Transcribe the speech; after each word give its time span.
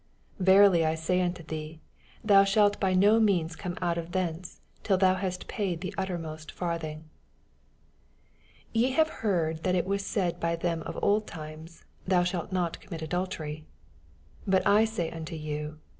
26 0.37 0.45
Verily 0.47 0.83
I 0.83 0.95
say 0.95 1.21
unto 1.21 1.43
thee. 1.43 1.79
Thou 2.23 2.43
shalt 2.43 2.79
by 2.79 2.95
no 2.95 3.19
means 3.19 3.55
come 3.55 3.77
out 3.83 3.97
thence, 4.13 4.59
till 4.81 4.97
thou 4.97 5.13
hast 5.13 5.47
paid 5.47 5.81
the 5.81 5.93
uttermost 5.95 6.49
f&rthing. 6.49 7.03
27 7.05 7.05
Ye 8.73 8.91
have 8.93 9.09
heard 9.21 9.61
that 9.61 9.75
it 9.75 9.85
was 9.85 10.03
said 10.03 10.39
by 10.39 10.55
them 10.55 10.81
of 10.87 10.97
old 11.03 11.27
time, 11.27 11.67
Thou 12.07 12.23
shalt 12.23 12.51
not 12.51 12.79
commit 12.81 13.03
adultery: 13.03 13.67
28 14.45 14.45
But 14.47 14.65
I 14.65 14.85
say 14.85 15.11
unto 15.11 15.35
you. 15.35 15.77